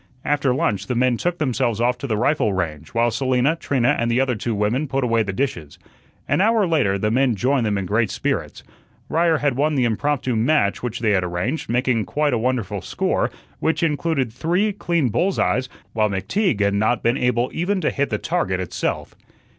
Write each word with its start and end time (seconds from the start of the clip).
After 0.25 0.51
lunch 0.51 0.87
the 0.87 0.95
men 0.95 1.15
took 1.15 1.37
themselves 1.37 1.79
off 1.79 1.95
to 1.99 2.07
the 2.07 2.17
rifle 2.17 2.53
range, 2.53 2.89
while 2.89 3.11
Selina, 3.11 3.55
Trina, 3.55 3.89
and 3.99 4.09
the 4.09 4.19
other 4.19 4.33
two 4.33 4.55
women 4.55 4.87
put 4.87 5.03
away 5.03 5.21
the 5.21 5.31
dishes. 5.31 5.77
An 6.27 6.41
hour 6.41 6.65
later 6.65 6.97
the 6.97 7.11
men 7.11 7.35
joined 7.35 7.67
them 7.67 7.77
in 7.77 7.85
great 7.85 8.09
spirits. 8.09 8.63
Ryer 9.09 9.37
had 9.37 9.55
won 9.55 9.75
the 9.75 9.85
impromptu 9.85 10.35
match 10.35 10.81
which 10.81 11.01
they 11.01 11.11
had 11.11 11.23
arranged, 11.23 11.69
making 11.69 12.05
quite 12.05 12.33
a 12.33 12.39
wonderful 12.39 12.81
score, 12.81 13.29
which 13.59 13.83
included 13.83 14.33
three 14.33 14.73
clean 14.73 15.09
bulls' 15.09 15.37
eyes, 15.37 15.69
while 15.93 16.09
McTeague 16.09 16.61
had 16.61 16.73
not 16.73 17.03
been 17.03 17.15
able 17.15 17.51
even 17.53 17.79
to 17.81 17.91
hit 17.91 18.09
the 18.09 18.17
target 18.17 18.59
itself. 18.59 19.13